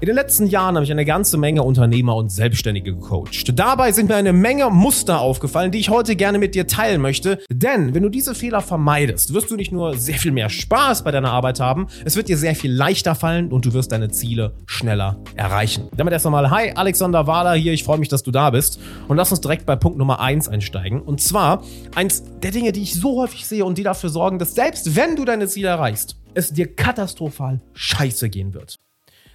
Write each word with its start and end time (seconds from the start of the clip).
In 0.00 0.06
den 0.06 0.14
letzten 0.14 0.46
Jahren 0.46 0.76
habe 0.76 0.84
ich 0.84 0.92
eine 0.92 1.04
ganze 1.04 1.38
Menge 1.38 1.64
Unternehmer 1.64 2.14
und 2.14 2.30
Selbstständige 2.30 2.94
gecoacht. 2.94 3.58
Dabei 3.58 3.90
sind 3.90 4.08
mir 4.08 4.14
eine 4.14 4.32
Menge 4.32 4.70
Muster 4.70 5.20
aufgefallen, 5.20 5.72
die 5.72 5.78
ich 5.78 5.90
heute 5.90 6.14
gerne 6.14 6.38
mit 6.38 6.54
dir 6.54 6.68
teilen 6.68 7.00
möchte. 7.00 7.40
Denn 7.50 7.96
wenn 7.96 8.04
du 8.04 8.08
diese 8.08 8.36
Fehler 8.36 8.60
vermeidest, 8.60 9.34
wirst 9.34 9.50
du 9.50 9.56
nicht 9.56 9.72
nur 9.72 9.96
sehr 9.96 10.14
viel 10.14 10.30
mehr 10.30 10.50
Spaß 10.50 11.02
bei 11.02 11.10
deiner 11.10 11.32
Arbeit 11.32 11.58
haben, 11.58 11.88
es 12.04 12.14
wird 12.14 12.28
dir 12.28 12.38
sehr 12.38 12.54
viel 12.54 12.72
leichter 12.72 13.16
fallen 13.16 13.50
und 13.50 13.66
du 13.66 13.72
wirst 13.72 13.90
deine 13.90 14.08
Ziele 14.08 14.54
schneller 14.66 15.18
erreichen. 15.34 15.88
Damit 15.96 16.12
erst 16.12 16.26
einmal, 16.26 16.48
hi, 16.48 16.70
Alexander 16.76 17.26
Wahler 17.26 17.54
hier, 17.54 17.72
ich 17.72 17.82
freue 17.82 17.98
mich, 17.98 18.08
dass 18.08 18.22
du 18.22 18.30
da 18.30 18.50
bist. 18.50 18.78
Und 19.08 19.16
lass 19.16 19.32
uns 19.32 19.40
direkt 19.40 19.66
bei 19.66 19.74
Punkt 19.74 19.98
Nummer 19.98 20.20
eins 20.20 20.48
einsteigen. 20.48 21.02
Und 21.02 21.20
zwar 21.20 21.64
eins 21.96 22.22
der 22.40 22.52
Dinge, 22.52 22.70
die 22.70 22.82
ich 22.82 22.94
so 22.94 23.20
häufig 23.20 23.48
sehe 23.48 23.64
und 23.64 23.76
die 23.78 23.82
dafür 23.82 24.10
sorgen, 24.10 24.38
dass 24.38 24.54
selbst 24.54 24.94
wenn 24.94 25.16
du 25.16 25.24
deine 25.24 25.48
Ziele 25.48 25.68
erreichst, 25.68 26.14
es 26.34 26.52
dir 26.52 26.72
katastrophal 26.72 27.60
scheiße 27.74 28.30
gehen 28.30 28.54
wird. 28.54 28.78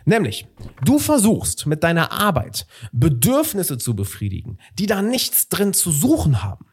Nämlich, 0.06 0.48
du 0.84 1.00
versuchst 1.00 1.66
mit 1.66 1.84
deiner 1.84 2.12
Arbeit 2.12 2.68
Bedürfnisse 2.92 3.78
zu 3.78 3.96
befriedigen, 3.96 4.58
die 4.78 4.86
da 4.86 5.02
nichts 5.02 5.50
drin 5.50 5.74
zu 5.74 5.92
suchen 5.92 6.44
haben. 6.44 6.66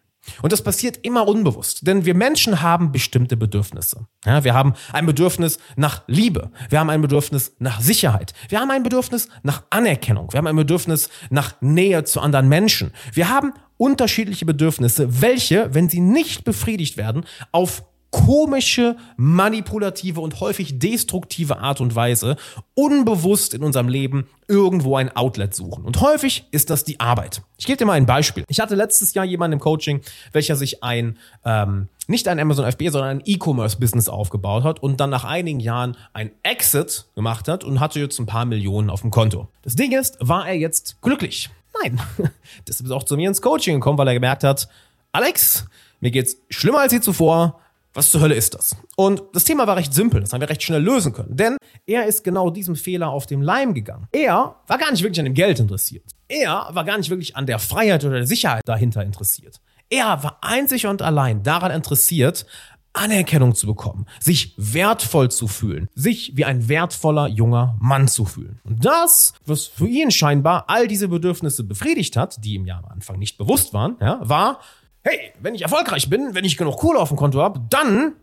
Und 0.43 0.53
das 0.53 0.63
passiert 0.63 0.99
immer 1.03 1.27
unbewusst, 1.27 1.87
denn 1.87 2.05
wir 2.05 2.15
Menschen 2.15 2.61
haben 2.61 2.93
bestimmte 2.93 3.37
Bedürfnisse. 3.37 4.07
Ja, 4.25 4.45
wir 4.45 4.55
haben 4.55 4.75
ein 4.93 5.07
Bedürfnis 5.07 5.59
nach 5.77 6.03
Liebe, 6.07 6.51
wir 6.69 6.79
haben 6.79 6.91
ein 6.91 7.01
Bedürfnis 7.01 7.57
nach 7.59 7.81
Sicherheit, 7.81 8.35
wir 8.49 8.61
haben 8.61 8.71
ein 8.71 8.83
Bedürfnis 8.83 9.29
nach 9.43 9.63
Anerkennung, 9.71 10.33
wir 10.33 10.39
haben 10.39 10.47
ein 10.47 10.57
Bedürfnis 10.57 11.09
nach 11.31 11.61
Nähe 11.61 12.05
zu 12.05 12.21
anderen 12.21 12.49
Menschen. 12.49 12.93
Wir 13.13 13.31
haben 13.31 13.55
unterschiedliche 13.79 14.45
Bedürfnisse, 14.45 15.23
welche, 15.23 15.75
wenn 15.75 15.89
sie 15.89 16.01
nicht 16.01 16.45
befriedigt 16.45 16.99
werden, 16.99 17.25
auf 17.51 17.83
komische, 18.11 18.97
manipulative 19.17 20.21
und 20.21 20.41
häufig 20.41 20.79
destruktive 20.79 21.59
Art 21.59 21.81
und 21.81 21.95
Weise 21.95 22.37
unbewusst 22.75 23.55
in 23.55 23.63
unserem 23.63 23.89
Leben 23.89 24.27
irgendwo 24.49 24.97
ein 24.97 25.15
Outlet 25.15 25.55
suchen. 25.55 25.85
Und 25.85 26.01
häufig 26.01 26.45
ist 26.51 26.71
das 26.71 26.85
die 26.85 26.99
Arbeit. 26.99 27.43
Ich 27.57 27.67
gebe 27.67 27.77
dir 27.77 27.85
mal 27.85 27.93
ein 27.93 28.07
Beispiel. 28.07 28.45
Ich 28.49 28.59
hatte 28.59 28.75
letztes 28.75 29.15
Jahr 29.15 29.25
jemanden 29.25 29.55
im 29.55 29.61
Coaching, 29.61 30.01
welcher 30.33 30.57
sich 30.57 30.83
ein 30.83 31.19
ähm, 31.45 31.89
nicht 32.09 32.27
ein 32.27 32.41
Amazon 32.41 32.65
FB, 32.65 32.89
sondern 32.89 33.19
ein 33.19 33.23
E-Commerce-Business 33.25 34.09
aufgebaut 34.09 34.65
hat 34.65 34.83
und 34.83 34.99
dann 34.99 35.11
nach 35.11 35.23
einigen 35.23 35.61
Jahren 35.61 35.97
ein 36.13 36.33
Exit 36.43 37.07
gemacht 37.15 37.47
hat 37.47 37.63
und 37.63 37.79
hatte 37.79 38.01
jetzt 38.01 38.19
ein 38.19 38.27
paar 38.27 38.45
Millionen 38.45 38.91
auf 38.91 39.03
dem 39.03 39.13
Konto. 39.13 39.47
Das 39.63 39.77
Ding 39.77 39.93
ist, 39.93 40.17
war 40.21 40.49
er 40.49 40.57
jetzt 40.57 41.01
glücklich? 41.03 41.51
Nein. 41.81 42.01
Deshalb 42.67 42.87
ist 42.87 42.91
er 42.91 42.97
auch 42.97 43.05
zu 43.05 43.17
mir 43.17 43.29
ins 43.29 43.41
Coaching 43.41 43.77
gekommen, 43.77 43.97
weil 43.97 44.09
er 44.09 44.15
gemerkt 44.15 44.43
hat, 44.43 44.69
Alex, 45.13 45.67
mir 46.01 46.11
geht's 46.11 46.37
schlimmer 46.51 46.81
als 46.81 46.93
je 46.93 47.01
zuvor 47.01 47.61
was 47.93 48.11
zur 48.11 48.21
Hölle 48.21 48.35
ist 48.35 48.55
das? 48.55 48.77
Und 48.97 49.23
das 49.33 49.45
Thema 49.45 49.67
war 49.67 49.77
recht 49.77 49.93
simpel, 49.93 50.21
das 50.21 50.33
haben 50.33 50.41
wir 50.41 50.49
recht 50.49 50.63
schnell 50.63 50.83
lösen 50.83 51.13
können, 51.13 51.37
denn 51.37 51.57
er 51.87 52.07
ist 52.07 52.23
genau 52.25 52.51
diesem 52.51 52.77
Fehler 52.77 53.11
auf 53.11 53.27
dem 53.27 53.43
Leim 53.43 53.75
gegangen. 53.75 54.07
Er 54.13 54.57
war 54.67 54.79
gar 54.79 54.91
nicht 54.91 55.03
wirklich 55.03 55.19
an 55.19 55.25
dem 55.25 55.35
Geld 55.35 55.59
interessiert. 55.59 56.05
Er 56.29 56.69
war 56.71 56.85
gar 56.85 56.99
nicht 56.99 57.11
wirklich 57.11 57.37
an 57.37 57.47
der 57.47 57.59
Freiheit 57.59 58.05
oder 58.05 58.17
der 58.17 58.27
Sicherheit 58.27 58.63
dahinter 58.67 59.03
interessiert. 59.03 59.61
Er 59.89 60.23
war 60.23 60.39
einzig 60.43 60.87
und 60.87 61.03
allein 61.03 61.43
daran 61.43 61.73
interessiert, 61.73 62.47
Anerkennung 62.93 63.55
zu 63.55 63.67
bekommen, 63.67 64.07
sich 64.19 64.55
wertvoll 64.57 65.31
zu 65.31 65.47
fühlen, 65.47 65.89
sich 65.95 66.33
wie 66.37 66.45
ein 66.45 66.69
wertvoller 66.69 67.29
junger 67.29 67.77
Mann 67.81 68.09
zu 68.09 68.25
fühlen. 68.25 68.61
Und 68.65 68.85
das, 68.85 69.35
was 69.47 69.67
für 69.67 69.87
ihn 69.87 70.11
scheinbar 70.11 70.65
all 70.69 70.89
diese 70.89 71.09
Bedürfnisse 71.09 71.65
befriedigt 71.65 72.17
hat, 72.17 72.45
die 72.45 72.55
ihm 72.55 72.67
ja 72.67 72.79
am 72.79 72.87
Anfang 72.87 73.19
nicht 73.19 73.39
bewusst 73.39 73.73
waren, 73.73 73.97
ja, 74.01 74.19
war 74.23 74.61
hey, 75.03 75.33
wenn 75.41 75.55
ich 75.55 75.63
erfolgreich 75.63 76.09
bin, 76.11 76.35
wenn 76.35 76.45
ich 76.45 76.57
genug 76.57 76.77
Kohle 76.79 76.99
auf 76.99 77.09
dem 77.09 77.17
Konto 77.17 77.41
habe, 77.41 77.61
dann 77.71 78.15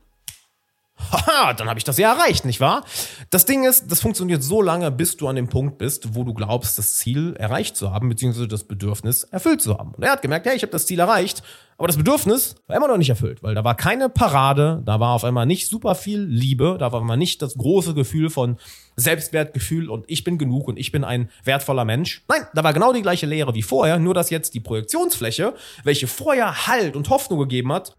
Dann 1.57 1.69
habe 1.69 1.77
ich 1.77 1.83
das 1.83 1.97
ja 1.97 2.13
erreicht, 2.13 2.45
nicht 2.45 2.59
wahr? 2.59 2.83
Das 3.29 3.45
Ding 3.45 3.63
ist, 3.63 3.91
das 3.91 4.01
funktioniert 4.01 4.43
so 4.43 4.61
lange, 4.61 4.91
bis 4.91 5.17
du 5.17 5.27
an 5.27 5.35
dem 5.35 5.47
Punkt 5.47 5.77
bist, 5.77 6.15
wo 6.15 6.23
du 6.23 6.33
glaubst, 6.33 6.77
das 6.77 6.95
Ziel 6.95 7.35
erreicht 7.37 7.75
zu 7.75 7.91
haben, 7.91 8.09
beziehungsweise 8.09 8.47
das 8.47 8.63
Bedürfnis 8.63 9.23
erfüllt 9.23 9.61
zu 9.61 9.77
haben. 9.77 9.93
Und 9.93 10.03
er 10.03 10.11
hat 10.11 10.21
gemerkt, 10.21 10.45
hey, 10.45 10.55
ich 10.55 10.63
habe 10.63 10.71
das 10.71 10.85
Ziel 10.85 10.99
erreicht, 10.99 11.43
aber 11.77 11.87
das 11.87 11.97
Bedürfnis 11.97 12.55
war 12.65 12.75
immer 12.75 12.87
noch 12.87 12.97
nicht 12.97 13.09
erfüllt, 13.09 13.43
weil 13.43 13.53
da 13.53 13.63
war 13.63 13.75
keine 13.75 14.09
Parade, 14.09 14.81
da 14.83 14.99
war 14.99 15.13
auf 15.13 15.23
einmal 15.23 15.45
nicht 15.45 15.67
super 15.67 15.93
viel 15.93 16.21
Liebe, 16.21 16.77
da 16.79 16.91
war 16.91 17.01
auf 17.01 17.15
nicht 17.15 17.41
das 17.41 17.55
große 17.55 17.93
Gefühl 17.93 18.31
von 18.31 18.57
Selbstwertgefühl 18.95 19.89
und 19.89 20.05
ich 20.07 20.23
bin 20.23 20.39
genug 20.39 20.67
und 20.67 20.77
ich 20.77 20.91
bin 20.91 21.03
ein 21.03 21.29
wertvoller 21.43 21.85
Mensch. 21.85 22.23
Nein, 22.27 22.47
da 22.55 22.63
war 22.63 22.73
genau 22.73 22.93
die 22.93 23.03
gleiche 23.03 23.27
Lehre 23.27 23.53
wie 23.53 23.61
vorher, 23.61 23.99
nur 23.99 24.15
dass 24.15 24.31
jetzt 24.31 24.55
die 24.55 24.59
Projektionsfläche, 24.59 25.53
welche 25.83 26.07
vorher 26.07 26.65
Halt 26.65 26.95
und 26.95 27.09
Hoffnung 27.11 27.39
gegeben 27.39 27.71
hat, 27.71 27.95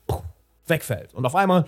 wegfällt. 0.66 1.14
Und 1.14 1.24
auf 1.24 1.36
einmal 1.36 1.64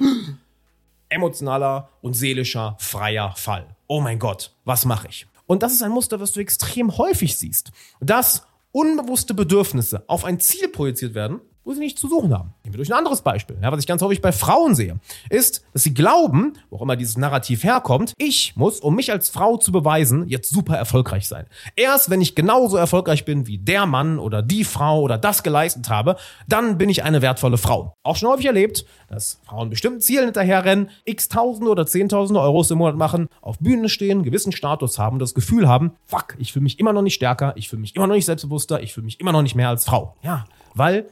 emotionaler 1.10 1.90
und 2.00 2.14
seelischer 2.14 2.76
freier 2.78 3.34
Fall. 3.36 3.76
Oh 3.86 4.00
mein 4.00 4.18
Gott, 4.18 4.54
was 4.64 4.84
mache 4.84 5.08
ich? 5.08 5.26
Und 5.46 5.62
das 5.62 5.72
ist 5.72 5.82
ein 5.82 5.90
Muster, 5.90 6.20
was 6.20 6.32
du 6.32 6.40
extrem 6.40 6.96
häufig 6.96 7.36
siehst. 7.36 7.72
Dass 8.00 8.46
unbewusste 8.72 9.34
Bedürfnisse 9.34 10.04
auf 10.06 10.24
ein 10.24 10.40
Ziel 10.40 10.68
projiziert 10.68 11.14
werden 11.14 11.40
wo 11.64 11.72
sie 11.72 11.80
nichts 11.80 12.00
zu 12.00 12.08
suchen 12.08 12.32
haben. 12.32 12.54
Nehmen 12.64 12.74
wir 12.74 12.78
durch 12.78 12.90
ein 12.90 12.98
anderes 12.98 13.22
Beispiel. 13.22 13.58
Ja, 13.62 13.70
was 13.70 13.80
ich 13.80 13.86
ganz 13.86 14.02
häufig 14.02 14.20
bei 14.20 14.32
Frauen 14.32 14.74
sehe, 14.74 14.98
ist, 15.28 15.64
dass 15.72 15.82
sie 15.82 15.94
glauben, 15.94 16.54
wo 16.70 16.76
auch 16.76 16.82
immer 16.82 16.96
dieses 16.96 17.16
Narrativ 17.16 17.64
herkommt, 17.64 18.12
ich 18.16 18.54
muss, 18.56 18.80
um 18.80 18.94
mich 18.94 19.12
als 19.12 19.28
Frau 19.28 19.56
zu 19.56 19.72
beweisen, 19.72 20.26
jetzt 20.28 20.50
super 20.50 20.76
erfolgreich 20.76 21.28
sein. 21.28 21.46
Erst 21.76 22.10
wenn 22.10 22.20
ich 22.20 22.34
genauso 22.34 22.76
erfolgreich 22.76 23.24
bin 23.24 23.46
wie 23.46 23.58
der 23.58 23.86
Mann 23.86 24.18
oder 24.18 24.42
die 24.42 24.64
Frau 24.64 25.00
oder 25.00 25.18
das 25.18 25.42
geleistet 25.42 25.88
habe, 25.88 26.16
dann 26.48 26.78
bin 26.78 26.88
ich 26.88 27.02
eine 27.04 27.22
wertvolle 27.22 27.58
Frau. 27.58 27.94
Auch 28.02 28.16
schon 28.16 28.30
häufig 28.30 28.46
erlebt, 28.46 28.84
dass 29.08 29.40
Frauen 29.44 29.70
bestimmten 29.70 30.00
Zielen 30.00 30.26
hinterherrennen, 30.26 30.90
x 31.04 31.28
Tausende 31.28 31.70
oder 31.70 31.86
Zehntausende 31.86 32.40
Euros 32.40 32.70
im 32.70 32.78
Monat 32.78 32.96
machen, 32.96 33.28
auf 33.42 33.58
Bühnen 33.58 33.88
stehen, 33.88 34.22
gewissen 34.22 34.52
Status 34.52 34.98
haben, 34.98 35.18
das 35.18 35.34
Gefühl 35.34 35.68
haben, 35.68 35.92
fuck, 36.06 36.36
ich 36.38 36.52
fühle 36.52 36.62
mich 36.62 36.78
immer 36.78 36.92
noch 36.92 37.02
nicht 37.02 37.14
stärker, 37.14 37.52
ich 37.56 37.68
fühle 37.68 37.80
mich 37.80 37.96
immer 37.96 38.06
noch 38.06 38.14
nicht 38.14 38.26
selbstbewusster, 38.26 38.82
ich 38.82 38.94
fühle 38.94 39.04
mich 39.04 39.20
immer 39.20 39.32
noch 39.32 39.42
nicht 39.42 39.54
mehr 39.54 39.68
als 39.68 39.84
Frau. 39.84 40.16
Ja, 40.22 40.46
weil 40.74 41.08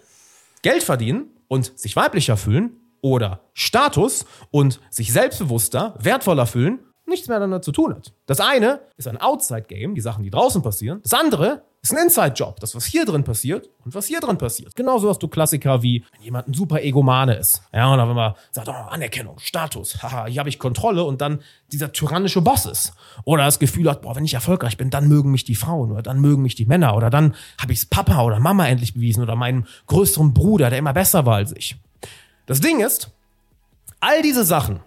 Geld 0.63 0.83
verdienen 0.83 1.31
und 1.49 1.79
sich 1.79 1.97
weiblicher 1.97 2.37
fühlen 2.37 2.77
oder 3.01 3.41
Status 3.55 4.25
und 4.51 4.81
sich 4.91 5.13
selbstbewusster, 5.13 5.95
wertvoller 6.01 6.47
fühlen, 6.47 6.81
nichts 7.09 7.29
mehr 7.29 7.41
damit 7.41 7.65
zu 7.65 7.73
tun 7.73 7.95
hat. 7.95 8.13
Das 8.27 8.41
eine 8.41 8.81
ist 8.97 9.09
ein 9.09 9.21
Outside-Game, 9.21 9.95
die 9.95 10.01
Sachen, 10.01 10.23
die 10.23 10.31
draußen 10.31 10.63
passieren. 10.63 11.01
Das 11.03 11.15
andere 11.15 11.63
ist 11.81 11.93
ein 11.93 11.99
Inside-Job, 11.99 12.59
das, 12.61 12.75
was 12.75 12.85
hier 12.85 13.05
drin 13.05 13.25
passiert 13.25 13.71
und 13.85 13.95
was 13.95 14.07
hier 14.07 14.21
drin 14.21 14.37
passiert. 14.37 14.75
Genauso 14.75 15.09
hast 15.09 15.23
du 15.23 15.29
Klassiker 15.29 15.83
wie, 15.83 16.05
wenn 16.13 16.23
jemand 16.23 16.49
ein 16.49 16.55
super 16.55 16.83
Egomane 16.83 17.37
ist. 17.37 17.63
Ja, 17.73 17.97
dann 17.97 18.09
wenn 18.09 18.17
man 18.17 18.35
sagt, 18.51 18.69
oh, 18.69 18.73
Anerkennung, 18.73 19.39
Status, 19.39 20.03
haha, 20.03 20.27
hier 20.27 20.41
habe 20.41 20.49
ich 20.49 20.59
Kontrolle 20.59 21.05
und 21.05 21.21
dann 21.21 21.41
dieser 21.71 21.93
tyrannische 21.93 22.43
Boss 22.43 22.67
ist. 22.67 22.95
Oder 23.25 23.45
das 23.45 23.59
Gefühl 23.59 23.89
hat, 23.89 24.03
boah, 24.03 24.17
wenn 24.17 24.25
ich 24.25 24.35
erfolgreich 24.35 24.77
bin, 24.77 24.91
dann 24.91 25.09
mögen 25.09 25.31
mich 25.31 25.45
die 25.45 25.55
Frauen 25.55 25.93
oder 25.93 26.03
dann 26.03 26.21
mögen 26.21 26.43
mich 26.43 26.57
die 26.57 26.67
Männer 26.67 26.97
oder 26.97 27.11
dann 27.11 27.35
habe 27.61 27.73
ich 27.73 27.81
es 27.81 27.87
Papa 27.87 28.23
oder 28.23 28.41
Mama 28.41 28.67
endlich 28.67 28.95
bewiesen 28.95 29.23
oder 29.23 29.37
meinem 29.37 29.67
größeren 29.87 30.35
Bruder, 30.35 30.71
der 30.71 30.79
immer 30.81 30.93
besser 30.93 31.27
war 31.27 31.37
als 31.37 31.53
ich. 31.53 31.77
Das 32.47 32.61
Ding 32.61 32.81
ist, 32.81 33.11
all 34.01 34.23
diese 34.23 34.45
Sachen 34.45 34.81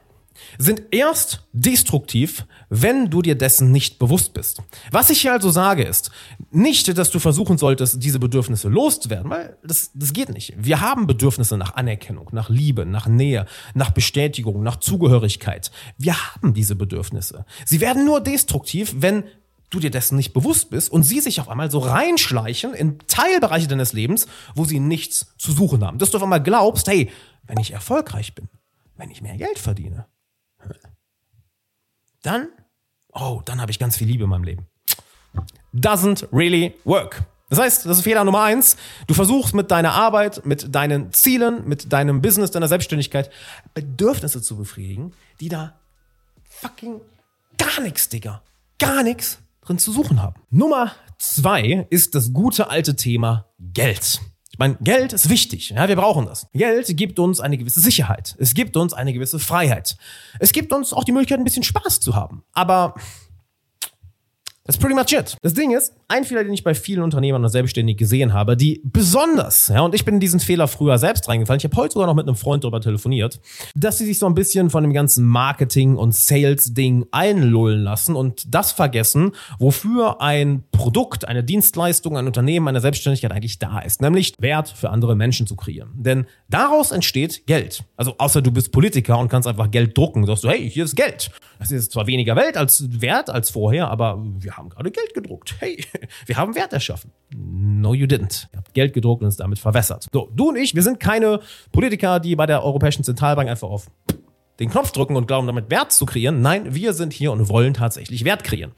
sind 0.58 0.84
erst 0.92 1.48
destruktiv, 1.54 2.46
wenn 2.70 3.10
du 3.10 3.22
dir 3.22 3.36
dessen 3.36 3.72
nicht 3.72 4.00
bewusst 4.00 4.34
bist. 4.34 4.62
Was 4.92 5.10
ich 5.10 5.22
hier 5.22 5.34
also 5.34 5.50
sage 5.50 5.84
ist, 5.84 6.12
nicht, 6.52 6.98
dass 6.98 7.12
du 7.12 7.20
versuchen 7.20 7.58
solltest, 7.58 8.04
diese 8.04 8.20
Bedürfnisse 8.20 8.70
loszuwerden, 8.70 9.30
weil 9.30 9.58
das, 9.64 9.92
das 9.94 10.14
geht 10.14 10.30
nicht. 10.30 10.54
Wir 10.58 10.82
haben 10.82 11.08
Bedürfnisse 11.08 11.58
nach 11.58 11.76
Anerkennung, 11.76 12.30
nach 12.32 12.50
Liebe, 12.50 12.86
nach 12.86 13.08
Nähe, 13.08 13.46
nach 13.74 13.92
Bestätigung, 13.92 14.64
nach 14.64 14.78
Zugehörigkeit. 14.78 15.72
Wir 15.98 16.16
haben 16.16 16.54
diese 16.54 16.76
Bedürfnisse. 16.76 17.46
Sie 17.66 17.82
werden 17.82 18.06
nur 18.06 18.22
destruktiv, 18.22 18.96
wenn 18.98 19.24
du 19.72 19.80
dir 19.80 19.90
dessen 19.90 20.18
nicht 20.18 20.34
bewusst 20.34 20.70
bist 20.70 20.92
und 20.92 21.04
sie 21.04 21.22
sich 21.22 21.40
auf 21.40 21.50
einmal 21.50 21.72
so 21.72 21.80
reinschleichen 21.80 22.74
in 22.74 23.00
Teilbereiche 23.08 23.68
deines 23.68 23.94
Lebens, 23.94 24.28
wo 24.54 24.66
sie 24.66 24.80
nichts 24.80 25.34
zu 25.38 25.52
suchen 25.52 25.84
haben. 25.84 25.98
Dass 25.98 26.12
du 26.12 26.18
auf 26.18 26.24
einmal 26.24 26.44
glaubst, 26.44 26.88
hey, 26.88 27.10
wenn 27.48 27.60
ich 27.60 27.72
erfolgreich 27.72 28.36
bin, 28.36 28.50
wenn 28.98 29.10
ich 29.10 29.22
mehr 29.22 29.38
Geld 29.38 29.58
verdiene, 29.58 30.06
dann, 32.22 32.50
oh, 33.14 33.42
dann 33.46 33.62
habe 33.62 33.72
ich 33.72 33.80
ganz 33.80 33.98
viel 33.98 34.08
Liebe 34.08 34.24
in 34.24 34.30
meinem 34.30 34.44
Leben. 34.44 34.68
Doesn't 35.74 36.28
really 36.32 36.74
work. 36.84 37.24
Das 37.50 37.60
heißt, 37.60 37.86
das 37.86 37.98
ist 37.98 38.04
Fehler 38.04 38.24
Nummer 38.24 38.44
eins. 38.44 38.78
Du 39.08 39.14
versuchst 39.14 39.54
mit 39.54 39.72
deiner 39.72 39.92
Arbeit, 39.92 40.46
mit 40.46 40.74
deinen 40.74 41.12
Zielen, 41.12 41.68
mit 41.68 41.92
deinem 41.92 42.22
Business, 42.22 42.52
deiner 42.52 42.70
Selbstständigkeit 42.70 43.30
Bedürfnisse 43.74 44.42
zu 44.42 44.56
befriedigen, 44.56 45.14
die 45.42 45.50
da 45.50 45.78
fucking 46.44 47.02
gar 47.58 47.82
nichts, 47.82 48.08
Digga, 48.08 48.42
gar 48.80 49.04
nichts 49.04 49.40
drin 49.62 49.80
zu 49.80 49.92
suchen 49.92 50.22
haben. 50.22 50.36
Nummer 50.50 50.94
zwei 51.18 51.88
ist 51.90 52.16
das 52.16 52.32
gute 52.32 52.70
alte 52.70 52.96
Thema 52.96 53.48
Geld. 53.60 54.22
Meine, 54.62 54.78
Geld 54.80 55.12
ist 55.12 55.28
wichtig. 55.28 55.72
Ja, 55.72 55.88
wir 55.88 55.96
brauchen 55.96 56.28
das. 56.28 56.46
Geld 56.54 56.96
gibt 56.96 57.18
uns 57.18 57.40
eine 57.40 57.58
gewisse 57.58 57.80
Sicherheit. 57.80 58.36
Es 58.38 58.54
gibt 58.54 58.78
uns 58.78 58.94
eine 58.94 59.12
gewisse 59.12 59.40
Freiheit. 59.40 59.98
Es 60.38 60.52
gibt 60.52 60.72
uns 60.72 60.94
auch 60.94 61.04
die 61.04 61.12
Möglichkeit, 61.12 61.40
ein 61.40 61.44
bisschen 61.44 61.64
Spaß 61.64 62.00
zu 62.00 62.14
haben. 62.16 62.44
Aber 62.54 62.94
That's 64.66 64.78
pretty 64.78 64.94
much 64.94 65.12
it. 65.12 65.36
Das 65.42 65.56
Ding 65.56 65.76
ist, 65.76 65.96
ein 66.08 66.24
Fehler, 66.24 66.44
den 66.44 66.54
ich 66.54 66.64
bei 66.64 66.76
vielen 66.76 67.02
Unternehmern 67.02 67.44
und 67.44 67.50
Selbstständigen 67.50 67.98
gesehen 67.98 68.32
habe, 68.32 68.56
die 68.56 68.80
besonders, 68.86 69.70
ja, 69.70 69.82
und 69.82 69.96
ich 69.96 70.06
bin 70.06 70.14
in 70.14 70.20
diesen 70.20 70.40
Fehler 70.40 70.68
früher 70.68 71.00
selbst 71.00 71.28
reingefallen, 71.28 71.58
ich 71.58 71.64
habe 71.64 71.76
heute 71.78 71.94
sogar 71.94 72.08
noch 72.08 72.14
mit 72.14 72.28
einem 72.28 72.36
Freund 72.36 72.64
darüber 72.64 72.80
telefoniert, 72.80 73.40
dass 73.74 73.98
sie 73.98 74.06
sich 74.06 74.20
so 74.20 74.28
ein 74.28 74.36
bisschen 74.36 74.70
von 74.70 74.84
dem 74.84 74.94
ganzen 74.94 75.26
Marketing- 75.26 75.98
und 75.98 76.14
Sales-Ding 76.14 77.08
einlullen 77.10 77.82
lassen 77.82 78.16
und 78.16 78.54
das 78.54 78.72
vergessen, 78.72 79.32
wofür 79.58 80.22
ein 80.22 80.64
Produkt, 80.82 81.28
eine 81.28 81.44
Dienstleistung, 81.44 82.18
ein 82.18 82.26
Unternehmen, 82.26 82.68
eine 82.68 82.82
Selbstständigkeit 82.82 83.32
eigentlich 83.32 83.60
da 83.60 83.80
ist, 83.80 84.02
nämlich 84.02 84.34
Wert 84.40 84.68
für 84.68 84.90
andere 84.90 85.16
Menschen 85.16 85.46
zu 85.46 85.56
kreieren. 85.56 85.92
Denn 85.94 86.26
daraus 86.50 86.92
entsteht 86.92 87.46
Geld. 87.46 87.84
Also 87.98 88.16
außer 88.18 88.42
du 88.42 88.52
bist 88.52 88.72
Politiker 88.72 89.20
und 89.20 89.30
kannst 89.30 89.48
einfach 89.48 89.70
Geld 89.70 89.96
drucken, 89.96 90.26
sagst 90.26 90.44
du, 90.44 90.50
hey, 90.50 90.68
hier 90.68 90.86
ist 90.86 90.96
Geld. 90.96 91.30
Das 91.60 91.72
ist 91.72 91.92
zwar 91.92 92.08
weniger 92.08 92.36
Welt 92.36 92.58
als 92.58 93.00
Wert 93.00 93.30
als 93.30 93.52
vorher, 93.52 93.92
aber 93.92 94.20
wir 94.40 94.58
haben 94.58 94.70
gerade 94.70 94.90
Geld 94.90 95.14
gedruckt. 95.14 95.54
Hey, 95.60 95.86
wir 96.26 96.38
haben 96.38 96.56
Wert 96.56 96.74
erschaffen. 96.74 97.12
No, 97.36 97.94
you 97.94 98.08
didn't. 98.08 98.48
Ihr 98.52 98.58
habt 98.58 98.74
Geld 98.74 98.94
gedruckt 98.94 99.22
und 99.22 99.28
es 99.28 99.38
damit 99.38 99.60
verwässert. 99.60 100.08
So, 100.12 100.32
du 100.36 100.50
und 100.50 100.56
ich, 100.56 100.74
wir 100.74 100.82
sind 100.82 101.00
keine 101.00 101.42
Politiker, 101.72 102.20
die 102.20 102.36
bei 102.36 102.48
der 102.48 102.64
Europäischen 102.64 103.04
Zentralbank 103.04 103.48
einfach 103.48 103.70
auf 103.70 103.86
den 104.62 104.70
Knopf 104.70 104.92
drücken 104.92 105.16
und 105.16 105.28
glauben, 105.28 105.48
damit 105.48 105.72
Wert 105.72 105.92
zu 105.92 106.06
kreieren. 106.06 106.42
Nein, 106.42 106.76
wir 106.76 106.94
sind 106.94 107.14
hier 107.14 107.32
und 107.32 107.50
wollen 107.50 107.74
tatsächlich 107.74 108.24
Wert 108.24 108.44
kreieren. 108.44 108.72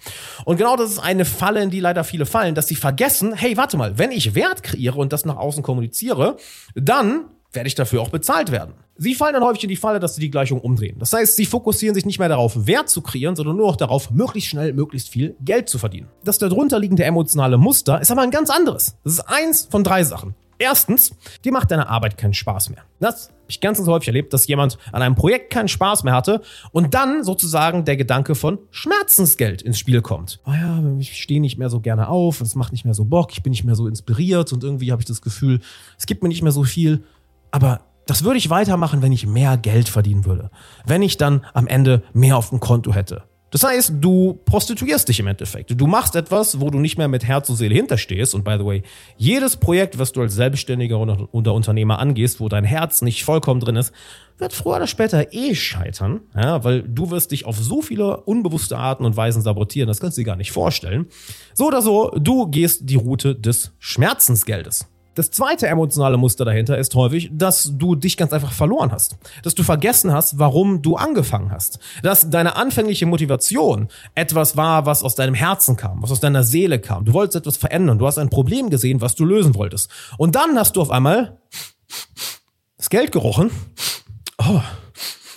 Und 0.46 0.56
genau 0.56 0.78
das 0.78 0.92
ist 0.92 1.00
eine 1.00 1.26
Falle, 1.26 1.62
in 1.62 1.70
die 1.70 1.82
leider 1.82 2.06
viele 2.06 2.26
fallen, 2.26 2.56
dass 2.56 2.70
sie 2.70 2.76
vergessen, 2.76 3.34
hey, 3.34 3.58
warte 3.58 3.76
mal, 3.76 3.98
wenn 3.98 4.12
ich 4.12 4.34
Wert 4.34 4.64
kreiere 4.64 4.98
und 4.98 5.12
das 5.12 5.26
nach 5.26 5.36
außen 5.36 5.62
kommuniziere, 5.62 6.38
dann 6.74 7.26
werde 7.52 7.68
ich 7.68 7.76
dafür 7.76 8.02
auch 8.02 8.10
bezahlt 8.10 8.50
werden. 8.50 8.76
Sie 8.96 9.14
fallen 9.14 9.34
dann 9.34 9.44
häufig 9.44 9.64
in 9.64 9.70
die 9.70 9.76
Falle, 9.76 10.00
dass 10.00 10.16
sie 10.16 10.22
die 10.22 10.32
Gleichung 10.32 10.62
umdrehen. 10.62 10.96
Das 11.00 11.12
heißt, 11.12 11.36
sie 11.36 11.46
fokussieren 11.46 11.96
sich 11.96 12.06
nicht 12.06 12.18
mehr 12.18 12.30
darauf, 12.30 12.66
Wert 12.66 12.90
zu 12.90 13.02
kreieren, 13.02 13.36
sondern 13.36 13.58
nur 13.58 13.68
noch 13.68 13.76
darauf, 13.76 14.10
möglichst 14.10 14.52
schnell, 14.52 14.72
möglichst 14.74 15.10
viel 15.10 15.36
Geld 15.42 15.68
zu 15.68 15.78
verdienen. 15.78 16.08
Das 16.24 16.38
darunter 16.38 16.80
liegende 16.80 17.04
emotionale 17.04 17.58
Muster 17.58 18.00
ist 18.00 18.12
aber 18.12 18.22
ein 18.22 18.32
ganz 18.32 18.50
anderes. 18.50 18.96
Das 19.04 19.14
ist 19.14 19.20
eins 19.22 19.68
von 19.70 19.84
drei 19.84 20.04
Sachen. 20.04 20.36
Erstens, 20.58 21.16
dir 21.44 21.52
macht 21.52 21.72
deine 21.72 21.90
Arbeit 21.90 22.18
keinen 22.18 22.34
Spaß 22.34 22.70
mehr. 22.70 22.84
Das 23.00 23.28
habe 23.28 23.38
ich 23.48 23.60
ganz, 23.60 23.78
ganz 23.78 23.88
häufig 23.88 24.08
erlebt, 24.08 24.34
dass 24.34 24.48
jemand 24.48 24.78
an 24.92 25.02
einem 25.02 25.16
Projekt 25.16 25.52
keinen 25.52 25.68
Spaß 25.68 26.04
mehr 26.04 26.14
hatte 26.14 26.42
und 26.72 26.94
dann 26.94 27.24
sozusagen 27.24 27.86
der 27.86 27.98
Gedanke 27.98 28.36
von 28.36 28.60
Schmerzensgeld 28.72 29.62
ins 29.62 29.80
Spiel 29.80 30.02
kommt. 30.02 30.40
Oh 30.46 30.54
ja, 30.54 30.82
ich 31.00 31.22
stehe 31.22 31.42
nicht 31.42 31.58
mehr 31.58 31.70
so 31.70 31.80
gerne 31.80 32.08
auf, 32.08 32.42
es 32.42 32.56
macht 32.56 32.72
nicht 32.72 32.86
mehr 32.86 32.94
so 32.94 33.06
Bock, 33.06 33.32
ich 33.32 33.44
bin 33.44 33.52
nicht 33.52 33.64
mehr 33.64 33.76
so 33.76 33.88
inspiriert 33.88 34.54
und 34.54 34.64
irgendwie 34.64 34.92
habe 34.92 35.02
ich 35.02 35.08
das 35.08 35.22
Gefühl, 35.22 35.60
es 35.98 36.06
gibt 36.06 36.24
mir 36.24 36.30
nicht 36.30 36.42
mehr 36.42 36.52
so 36.52 36.64
viel. 36.64 37.04
Aber 37.52 37.82
das 38.06 38.24
würde 38.24 38.38
ich 38.38 38.50
weitermachen, 38.50 39.02
wenn 39.02 39.12
ich 39.12 39.26
mehr 39.26 39.58
Geld 39.58 39.90
verdienen 39.90 40.26
würde. 40.26 40.50
Wenn 40.86 41.02
ich 41.02 41.18
dann 41.18 41.46
am 41.54 41.68
Ende 41.68 42.04
mehr 42.14 42.38
auf 42.38 42.50
dem 42.50 42.60
Konto 42.60 42.94
hätte. 42.94 43.24
Das 43.54 43.64
heißt, 43.64 43.94
du 44.02 44.40
prostituierst 44.46 45.08
dich 45.08 45.20
im 45.20 45.28
Endeffekt. 45.28 45.80
Du 45.80 45.86
machst 45.86 46.16
etwas, 46.16 46.60
wo 46.60 46.72
du 46.72 46.80
nicht 46.80 46.98
mehr 46.98 47.08
mit 47.08 47.24
Herz 47.24 47.50
und 47.50 47.56
Seele 47.56 47.76
hinterstehst. 47.76 48.34
Und 48.34 48.44
by 48.44 48.56
the 48.58 48.66
way, 48.66 48.82
jedes 49.16 49.58
Projekt, 49.58 50.00
was 50.00 50.12
du 50.12 50.22
als 50.22 50.34
Selbstständiger 50.34 51.00
oder 51.00 51.54
Unternehmer 51.54 52.00
angehst, 52.00 52.40
wo 52.40 52.50
dein 52.50 52.64
Herz 52.64 53.04
nicht 53.04 53.24
vollkommen 53.24 53.60
drin 53.60 53.76
ist, 53.76 53.94
wird 54.40 54.54
früher 54.54 54.78
oder 54.78 54.88
später 54.88 55.34
eh 55.34 55.54
scheitern. 55.54 56.22
Ja, 56.36 56.64
weil 56.64 56.82
du 56.82 57.12
wirst 57.12 57.30
dich 57.30 57.46
auf 57.46 57.58
so 57.58 57.84
viele 57.84 58.22
unbewusste 58.22 58.76
Arten 58.76 59.06
und 59.06 59.16
Weisen 59.16 59.44
sabotieren, 59.44 59.88
das 59.88 60.00
kannst 60.00 60.18
du 60.18 60.22
dir 60.22 60.26
gar 60.26 60.36
nicht 60.36 60.52
vorstellen. 60.52 61.06
So 61.54 61.68
oder 61.68 61.84
so, 61.84 62.10
du 62.18 62.48
gehst 62.48 62.90
die 62.90 62.96
Route 62.96 63.36
des 63.36 63.72
Schmerzensgeldes. 63.78 64.88
Das 65.16 65.30
zweite 65.32 65.68
emotionale 65.68 66.18
Muster 66.18 66.46
dahinter 66.46 66.78
ist 66.78 66.96
häufig, 66.96 67.30
dass 67.32 67.72
du 67.78 67.96
dich 67.96 68.18
ganz 68.18 68.34
einfach 68.34 68.52
verloren 68.52 68.92
hast. 68.92 69.18
Dass 69.44 69.54
du 69.54 69.64
vergessen 69.64 70.12
hast, 70.12 70.40
warum 70.40 70.82
du 70.82 70.96
angefangen 70.96 71.52
hast. 71.52 71.80
Dass 72.02 72.30
deine 72.30 72.56
anfängliche 72.56 73.06
Motivation 73.06 73.90
etwas 74.16 74.58
war, 74.58 74.86
was 74.86 75.04
aus 75.04 75.16
deinem 75.16 75.36
Herzen 75.36 75.78
kam, 75.78 76.02
was 76.02 76.12
aus 76.12 76.20
deiner 76.20 76.44
Seele 76.44 76.80
kam. 76.80 77.06
Du 77.06 77.14
wolltest 77.14 77.36
etwas 77.36 77.58
verändern. 77.58 78.00
Du 78.00 78.08
hast 78.08 78.18
ein 78.18 78.30
Problem 78.30 78.70
gesehen, 78.70 79.02
was 79.02 79.16
du 79.16 79.26
lösen 79.26 79.56
wolltest. 79.56 79.90
Und 80.18 80.36
dann 80.36 80.58
hast 80.58 80.76
du 80.76 80.82
auf 80.82 80.90
einmal 80.90 81.38
das 82.78 82.90
Geld 82.90 83.12
gerochen. 83.12 83.52
Oh, 84.40 84.62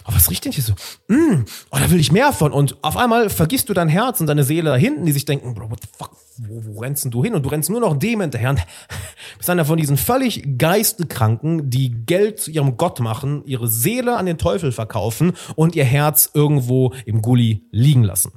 oh, 0.06 0.12
was 0.14 0.30
riecht 0.30 0.44
denn 0.44 0.52
hier 0.52 0.62
so? 0.62 0.72
Mm, 1.08 1.44
oh, 1.70 1.78
da 1.78 1.90
will 1.90 2.00
ich 2.00 2.12
mehr 2.12 2.32
von. 2.32 2.52
Und 2.52 2.76
auf 2.82 2.96
einmal 2.96 3.30
vergisst 3.30 3.68
du 3.68 3.74
dein 3.74 3.88
Herz 3.88 4.20
und 4.20 4.26
deine 4.26 4.44
Seele 4.44 4.70
da 4.70 4.76
hinten, 4.76 5.06
die 5.06 5.12
sich 5.12 5.24
denken, 5.24 5.54
Bro, 5.54 5.70
what 5.70 5.80
the 5.82 5.88
fuck, 5.96 6.16
wo, 6.38 6.62
wo 6.64 6.80
rennst 6.80 7.04
denn 7.04 7.10
du 7.10 7.24
hin? 7.24 7.34
Und 7.34 7.44
du 7.44 7.48
rennst 7.48 7.70
nur 7.70 7.80
noch 7.80 7.98
dem 7.98 8.20
hinterher. 8.20 8.50
Und 8.50 8.60
bist 9.38 9.50
einer 9.50 9.64
von 9.64 9.76
diesen 9.76 9.96
völlig 9.96 10.58
Geistekranken, 10.58 11.70
die 11.70 11.90
Geld 11.90 12.40
zu 12.40 12.50
ihrem 12.50 12.76
Gott 12.76 13.00
machen, 13.00 13.42
ihre 13.46 13.68
Seele 13.68 14.16
an 14.16 14.26
den 14.26 14.38
Teufel 14.38 14.72
verkaufen 14.72 15.32
und 15.54 15.74
ihr 15.74 15.84
Herz 15.84 16.30
irgendwo 16.34 16.92
im 17.04 17.22
Gully 17.22 17.66
liegen 17.70 18.04
lassen. 18.04 18.32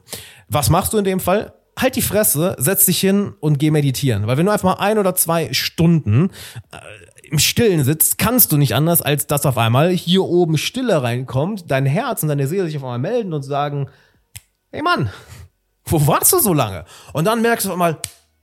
Was 0.48 0.70
machst 0.70 0.94
du 0.94 0.98
in 0.98 1.04
dem 1.04 1.20
Fall? 1.20 1.54
halt 1.82 1.96
die 1.96 2.02
Fresse, 2.02 2.56
setz 2.60 2.86
dich 2.86 3.00
hin 3.00 3.34
und 3.40 3.58
geh 3.58 3.72
meditieren. 3.72 4.28
Weil 4.28 4.38
wenn 4.38 4.46
du 4.46 4.52
einfach 4.52 4.78
mal 4.78 4.84
ein 4.86 4.98
oder 4.98 5.16
zwei 5.16 5.54
Stunden 5.54 6.30
äh, 6.72 6.78
im 7.32 7.40
Stillen 7.40 7.84
sitzt, 7.84 8.18
kannst 8.18 8.52
du 8.52 8.58
nicht 8.58 8.76
anders, 8.76 9.02
als 9.02 9.28
dass 9.28 9.46
auf 9.46 9.58
einmal 9.58 9.90
hier 9.92 10.24
oben 10.24 10.58
Stille 10.58 11.02
reinkommt, 11.02 11.70
dein 11.70 11.86
Herz 11.86 12.24
und 12.24 12.30
deine 12.30 12.48
Seele 12.48 12.66
sich 12.66 12.78
auf 12.78 12.84
einmal 12.84 13.00
melden 13.00 13.34
und 13.34 13.44
sagen, 13.44 13.90
hey 14.72 14.82
Mann, 14.82 15.12
wo 15.86 16.06
warst 16.08 16.34
du 16.34 16.40
so 16.40 16.54
lange? 16.54 16.86
Und 17.14 17.26
dann 17.26 17.42
merkst 17.42 17.66
du 17.66 17.70
auf 17.70 17.74
einmal, 17.74 18.00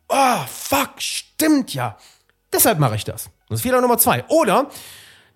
oh, 0.09 0.39
fuck, 0.47 0.95
stimmt 0.99 1.75
ja. 1.75 1.97
Deshalb 2.53 2.79
mache 2.79 2.97
ich 2.97 3.05
das. 3.05 3.31
Das 3.49 3.59
ist 3.59 3.63
Fehler 3.63 3.81
Nummer 3.81 3.99
zwei. 3.99 4.25
Oder 4.29 4.69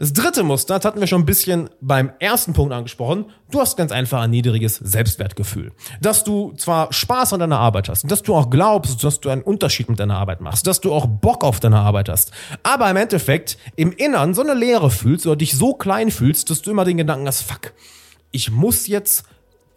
das 0.01 0.15
dritte 0.15 0.43
Muster, 0.45 0.79
das 0.79 0.87
hatten 0.87 0.99
wir 0.99 1.07
schon 1.07 1.21
ein 1.21 1.27
bisschen 1.27 1.69
beim 1.83 2.11
ersten 2.21 2.55
Punkt 2.55 2.73
angesprochen. 2.73 3.27
Du 3.51 3.61
hast 3.61 3.77
ganz 3.77 3.93
einfach 3.93 4.23
ein 4.23 4.31
niedriges 4.31 4.77
Selbstwertgefühl. 4.77 5.73
Dass 6.01 6.25
du 6.25 6.55
zwar 6.57 6.91
Spaß 6.91 7.35
an 7.35 7.41
deiner 7.41 7.59
Arbeit 7.59 7.91
hast, 7.91 8.11
dass 8.11 8.23
du 8.23 8.35
auch 8.35 8.49
glaubst, 8.49 9.05
dass 9.05 9.21
du 9.21 9.29
einen 9.29 9.43
Unterschied 9.43 9.91
mit 9.91 10.01
deiner 10.01 10.17
Arbeit 10.17 10.41
machst, 10.41 10.67
dass 10.67 10.81
du 10.81 10.95
auch 10.95 11.07
Bock 11.07 11.45
auf 11.45 11.61
deine 11.61 11.81
Arbeit 11.81 12.09
hast, 12.09 12.33
aber 12.63 12.91
im 12.91 12.97
Endeffekt 12.97 13.59
im 13.77 13.93
Innern 13.93 14.33
so 14.33 14.41
eine 14.41 14.55
Leere 14.55 14.91
fühlst 14.91 15.27
oder 15.27 15.37
dich 15.37 15.55
so 15.55 15.75
klein 15.75 16.11
fühlst, 16.11 16.49
dass 16.49 16.63
du 16.63 16.71
immer 16.71 16.87
den 16.87 16.97
Gedanken 16.97 17.27
hast, 17.27 17.43
fuck, 17.43 17.75
ich 18.31 18.51
muss 18.51 18.87
jetzt 18.87 19.25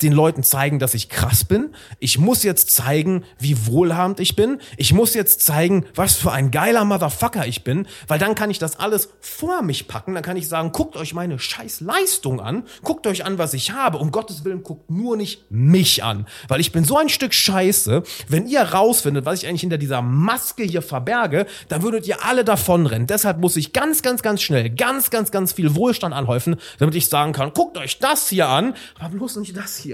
den 0.04 0.14
Leuten 0.14 0.44
zeigen, 0.44 0.80
dass 0.80 0.94
ich 0.94 1.10
krass 1.10 1.46
bin. 1.46 1.70
Ich 2.00 2.18
muss 2.18 2.44
jetzt 2.44 2.70
zeigen, 2.72 3.24
wie 3.40 3.66
wohlhabend 3.66 4.20
ich 4.20 4.36
bin. 4.36 4.60
Ich 4.78 4.94
muss 4.94 5.14
jetzt 5.14 5.42
zeigen, 5.42 5.86
was 5.96 6.16
für 6.16 6.32
ein 6.32 6.52
geiler 6.52 6.86
Motherfucker 6.86 7.48
ich 7.48 7.64
bin, 7.64 7.88
weil 8.08 8.20
dann 8.20 8.36
kann 8.36 8.50
ich 8.50 8.60
das 8.60 8.80
alles 8.80 9.10
vor 9.22 9.62
mich 9.62 9.88
packen. 9.88 10.14
Dann 10.14 10.24
kann 10.24 10.38
ich 10.38 10.48
sagen, 10.48 10.72
guckt 10.72 10.96
euch 10.98 11.14
meine 11.14 11.40
scheiß 11.40 11.82
Leistung 11.82 12.40
an. 12.40 12.64
Guckt 12.84 13.08
euch 13.08 13.26
an, 13.26 13.38
was 13.38 13.54
ich 13.54 13.72
habe. 13.72 13.98
Um 13.98 14.12
Gottes 14.12 14.44
Willen, 14.46 14.64
guckt 14.64 14.90
nur 14.90 15.18
nicht 15.18 15.50
mich 15.50 16.04
an, 16.04 16.28
weil 16.48 16.60
ich 16.60 16.72
bin 16.72 16.84
so 16.84 16.98
ein 16.98 17.10
Stück 17.10 17.34
Scheiße. 17.34 18.04
Wenn 18.28 18.48
ihr 18.48 18.62
rausfindet, 18.62 19.26
was 19.26 19.42
ich 19.42 19.48
eigentlich 19.48 19.62
hinter 19.62 19.78
dieser 19.78 20.02
Maske 20.02 20.64
hier 20.64 20.82
verberge, 20.82 21.46
dann 21.70 21.82
würdet 21.82 22.08
ihr 22.08 22.24
alle 22.26 22.44
davonrennen. 22.44 23.08
Deshalb 23.08 23.40
muss 23.40 23.56
ich 23.56 23.74
ganz, 23.74 24.02
ganz, 24.02 24.22
ganz 24.22 24.42
schnell, 24.42 24.70
ganz, 24.70 25.10
ganz, 25.10 25.32
ganz 25.32 25.54
viel 25.54 25.76
Wohlstand 25.76 26.14
anhäufen, 26.14 26.58
damit 26.80 26.96
ich 26.96 27.08
sagen 27.08 27.34
kann, 27.34 27.54
guckt 27.54 27.78
euch 27.78 28.00
das 28.00 28.30
hier 28.30 28.50
an, 28.50 28.76
aber 29.00 29.10
bloß 29.10 29.38
nicht 29.38 29.56
das 29.56 29.78
hier. 29.78 29.93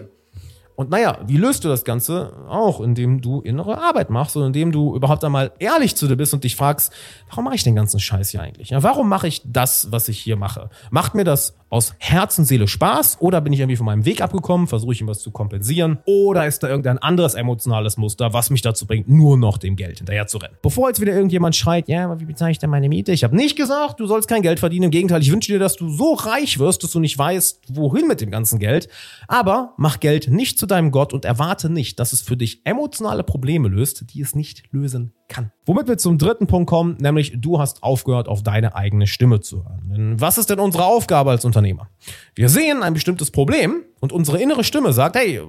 Und 0.80 0.90
naja, 0.92 1.18
wie 1.28 1.36
löst 1.36 1.66
du 1.66 1.68
das 1.68 1.84
Ganze? 1.84 2.32
Auch 2.48 2.80
indem 2.80 3.20
du 3.20 3.42
innere 3.42 3.80
Arbeit 3.80 4.10
machst 4.10 4.38
und 4.38 4.46
indem 4.46 4.72
du 4.72 4.96
überhaupt 4.96 5.26
einmal 5.26 5.52
ehrlich 5.60 5.98
zu 5.98 6.08
dir 6.08 6.16
bist 6.16 6.34
und 6.34 6.46
dich 6.46 6.56
fragst, 6.56 6.94
warum 7.28 7.44
mache 7.44 7.56
ich 7.56 7.66
den 7.66 7.76
ganzen 7.76 8.00
Scheiß 8.00 8.30
hier 8.30 8.42
eigentlich? 8.42 8.70
Ja, 8.70 8.82
warum 8.82 9.10
mache 9.10 9.28
ich 9.28 9.42
das, 9.44 9.92
was 9.92 10.08
ich 10.08 10.20
hier 10.20 10.38
mache? 10.38 10.70
Macht 10.90 11.16
mir 11.16 11.26
das 11.26 11.59
aus 11.70 11.94
Herz 12.00 12.38
und 12.40 12.46
Seele 12.46 12.68
Spaß 12.68 13.18
oder 13.20 13.42
bin 13.42 13.54
ich 13.54 13.60
irgendwie 13.60 13.76
von 13.76 13.86
meinem 13.86 14.06
Weg 14.06 14.22
abgekommen, 14.22 14.68
versuche 14.68 14.94
ich 14.94 15.02
ihm 15.02 15.08
was 15.08 15.20
zu 15.20 15.32
kompensieren 15.32 16.00
oder 16.06 16.48
ist 16.48 16.64
da 16.64 16.68
irgendein 16.68 16.98
anderes 16.98 17.36
emotionales 17.36 17.98
Muster, 17.98 18.34
was 18.34 18.50
mich 18.50 18.62
dazu 18.62 18.88
bringt, 18.88 19.08
nur 19.08 19.38
noch 19.38 19.58
dem 19.58 19.76
Geld 19.76 20.00
hinterher 20.00 20.28
zu 20.28 20.38
rennen? 20.38 20.56
Bevor 20.62 20.88
jetzt 20.88 21.00
wieder 21.00 21.14
irgendjemand 21.14 21.56
schreit, 21.56 21.88
ja, 21.88 22.06
aber 22.06 22.20
wie 22.20 22.26
bezahle 22.26 22.52
ich 22.52 22.60
denn 22.60 22.70
meine 22.70 22.90
Miete? 22.90 23.12
Ich 23.12 23.24
habe 23.24 23.36
nicht 23.36 23.56
gesagt, 23.56 24.00
du 24.00 24.08
sollst 24.08 24.28
kein 24.28 24.42
Geld 24.42 24.60
verdienen. 24.60 24.86
Im 24.86 24.92
Gegenteil, 24.92 25.22
ich 25.22 25.32
wünsche 25.32 25.52
dir, 25.52 25.60
dass 25.60 25.76
du 25.76 25.90
so 25.90 26.14
reich 26.14 26.60
wirst, 26.60 26.84
dass 26.84 26.92
du 26.92 27.00
nicht 27.00 27.18
weißt, 27.18 27.62
wohin 27.70 28.08
mit 28.08 28.22
dem 28.22 28.32
ganzen 28.32 28.60
Geld. 28.60 28.90
Aber 29.28 29.74
mach 29.78 30.00
Geld 30.00 30.30
nicht 30.30 30.58
zu 30.58 30.66
deinem 30.66 30.92
Gott 30.92 31.14
und 31.14 31.26
erwarte 31.26 31.70
nicht, 31.70 32.00
dass 32.00 32.14
es 32.14 32.22
für 32.22 32.38
dich 32.38 32.62
emotionale 32.66 33.24
Probleme 33.24 33.68
löst, 33.68 34.06
die 34.14 34.22
es 34.22 34.36
nicht 34.36 34.64
lösen 34.72 35.14
kann. 35.28 35.52
Womit 35.70 35.88
wir 35.88 36.00
zum 36.00 36.18
dritten 36.18 36.48
Punkt 36.48 36.68
kommen, 36.68 36.98
nämlich 37.00 37.34
du 37.36 37.60
hast 37.60 37.84
aufgehört, 37.84 38.28
auf 38.28 38.42
deine 38.42 38.74
eigene 38.74 39.06
Stimme 39.06 39.40
zu 39.40 39.58
hören. 39.58 39.82
Denn 39.86 40.20
was 40.20 40.40
ist 40.40 40.50
denn 40.50 40.58
unsere 40.58 40.84
Aufgabe 40.84 41.30
als 41.30 41.46
Unternehmer? 41.46 41.90
Wir 42.34 42.50
sehen 42.50 42.82
ein 42.82 42.96
bestimmtes 42.96 43.30
Problem 43.30 43.84
und 44.00 44.12
unsere 44.12 44.42
innere 44.42 44.64
Stimme 44.64 44.94
sagt, 44.94 45.16
hey, 45.16 45.40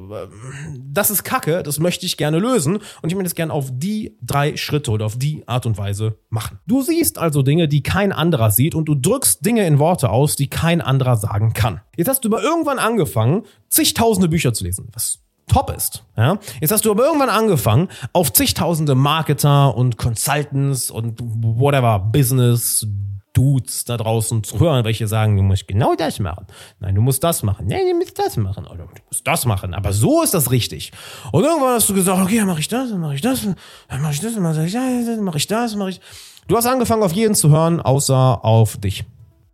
das 0.93 1.11
ist 1.11 1.25
Kacke, 1.25 1.63
das 1.63 1.79
möchte 1.79 2.05
ich 2.05 2.19
gerne 2.19 2.39
lösen 2.39 2.81
und 3.01 3.09
ich 3.09 3.15
möchte 3.15 3.29
es 3.29 3.35
gerne 3.35 3.51
auf 3.51 3.71
die 3.73 4.19
drei 4.21 4.59
Schritte 4.59 4.91
oder 4.91 5.07
auf 5.07 5.17
die 5.17 5.49
Art 5.49 5.65
und 5.65 5.79
Weise 5.79 6.19
machen. 6.29 6.59
Du 6.67 6.83
siehst 6.83 7.17
also 7.17 7.41
Dinge, 7.41 7.67
die 7.67 7.83
kein 7.83 8.13
anderer 8.13 8.51
sieht 8.51 8.75
und 8.75 8.91
du 8.91 8.97
drückst 8.97 9.47
Dinge 9.47 9.67
in 9.67 9.79
Worte 9.79 10.11
aus, 10.11 10.37
die 10.37 10.51
kein 10.51 10.83
anderer 10.83 11.17
sagen 11.17 11.55
kann. 11.55 11.81
Jetzt 11.97 12.09
hast 12.09 12.27
du 12.27 12.29
aber 12.29 12.43
irgendwann 12.43 12.79
angefangen, 12.79 13.45
zigtausende 13.71 14.29
Bücher 14.29 14.53
zu 14.53 14.65
lesen, 14.65 14.89
was 14.93 15.21
top 15.51 15.71
ist. 15.77 16.05
Ja? 16.17 16.39
Jetzt 16.61 16.73
hast 16.73 16.85
du 16.85 16.91
aber 16.91 17.05
irgendwann 17.05 17.29
angefangen, 17.29 17.89
auf 18.13 18.33
zigtausende 18.33 18.95
Marketer 18.95 19.77
und 19.77 19.99
Consultants 19.99 20.91
und 20.91 21.21
whatever, 21.21 21.99
Business, 21.99 22.87
Dudes 23.33 23.85
da 23.85 23.97
draußen 23.97 24.43
zu 24.43 24.59
hören, 24.59 24.85
welche 24.85 25.07
sagen, 25.07 25.37
du 25.37 25.43
musst 25.43 25.69
genau 25.69 25.95
das 25.95 26.19
machen. 26.19 26.47
Nein, 26.81 26.95
du 26.95 27.01
musst 27.01 27.23
das 27.23 27.43
machen. 27.43 27.67
Nein, 27.69 27.83
du 27.89 27.97
musst 27.97 28.19
das 28.19 28.37
machen. 28.37 28.67
Oder 28.67 28.87
du 28.87 29.03
musst 29.09 29.27
das 29.27 29.47
machen. 29.47 29.73
Aber 29.75 29.93
so 29.93 30.23
ist 30.23 30.35
das 30.35 30.51
richtig. 30.51 30.93
Und 31.31 31.45
irgendwann 31.45 31.75
hast 31.75 31.89
du 31.89 31.95
gesagt, 31.95 32.21
okay, 32.21 32.39
dann 32.39 32.49
mache 32.49 32.61
ich 32.61 32.69
das, 32.69 32.91
dann 32.91 33.01
mache 33.01 33.15
ich 33.15 33.21
das, 33.21 33.43
dann 33.89 34.03
mache 34.03 34.13
ich 34.13 34.21
das, 34.21 34.35
dann 34.35 34.43
mache 34.43 34.67
ich 34.67 34.73
das, 34.73 35.07
dann 35.07 35.25
mache 35.25 35.37
ich 35.37 35.47
das, 35.47 35.77
mache 35.77 35.91
ich. 35.91 36.01
Du 36.49 36.57
hast 36.57 36.67
angefangen, 36.67 37.03
auf 37.03 37.13
jeden 37.13 37.35
zu 37.35 37.51
hören, 37.51 37.81
außer 37.81 38.45
auf 38.45 38.77
dich. 38.79 39.05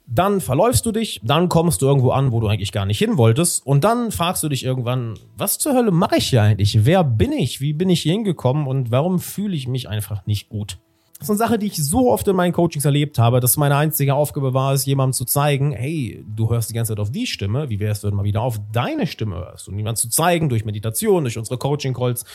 Dann 0.08 0.40
verläufst 0.40 0.86
du 0.86 0.92
dich, 0.92 1.20
dann 1.24 1.48
kommst 1.48 1.82
du 1.82 1.86
irgendwo 1.86 2.10
an, 2.10 2.30
wo 2.30 2.38
du 2.38 2.46
eigentlich 2.46 2.70
gar 2.70 2.86
nicht 2.86 2.98
hin 2.98 3.16
wolltest. 3.16 3.66
Und 3.66 3.82
dann 3.82 4.12
fragst 4.12 4.42
du 4.42 4.48
dich 4.48 4.64
irgendwann, 4.64 5.14
was 5.36 5.58
zur 5.58 5.74
Hölle 5.74 5.90
mache 5.90 6.16
ich 6.18 6.28
hier 6.28 6.42
eigentlich? 6.42 6.84
Wer 6.84 7.02
bin 7.02 7.32
ich? 7.32 7.60
Wie 7.60 7.72
bin 7.72 7.90
ich 7.90 8.02
hier 8.02 8.12
hingekommen? 8.12 8.68
Und 8.68 8.92
warum 8.92 9.18
fühle 9.18 9.56
ich 9.56 9.66
mich 9.66 9.88
einfach 9.88 10.24
nicht 10.24 10.48
gut? 10.48 10.78
Das 11.18 11.26
ist 11.26 11.30
eine 11.30 11.38
Sache, 11.38 11.58
die 11.58 11.66
ich 11.66 11.76
so 11.76 12.12
oft 12.12 12.28
in 12.28 12.36
meinen 12.36 12.52
Coachings 12.52 12.84
erlebt 12.84 13.18
habe, 13.18 13.40
dass 13.40 13.56
meine 13.56 13.76
einzige 13.76 14.14
Aufgabe 14.14 14.52
war, 14.52 14.74
es 14.74 14.84
jemandem 14.84 15.14
zu 15.14 15.24
zeigen, 15.24 15.72
hey, 15.72 16.22
du 16.28 16.50
hörst 16.50 16.68
die 16.68 16.74
ganze 16.74 16.92
Zeit 16.92 17.00
auf 17.00 17.10
die 17.10 17.26
Stimme, 17.26 17.70
wie 17.70 17.80
wär's, 17.80 18.04
wenn 18.04 18.10
du 18.10 18.16
mal 18.16 18.24
wieder 18.24 18.42
auf 18.42 18.60
deine 18.70 19.06
Stimme 19.06 19.36
hörst? 19.36 19.66
Und 19.68 19.78
jemand 19.78 19.96
zu 19.96 20.10
zeigen, 20.10 20.50
durch 20.50 20.66
Meditation, 20.66 21.24
durch 21.24 21.38
unsere 21.38 21.56
Coaching-Calls, 21.56 22.26